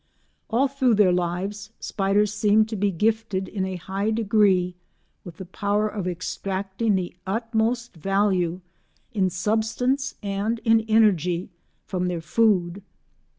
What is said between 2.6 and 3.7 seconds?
to be gifted in